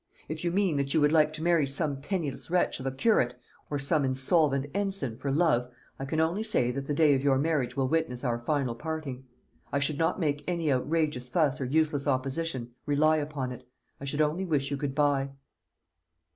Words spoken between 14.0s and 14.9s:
should only wish you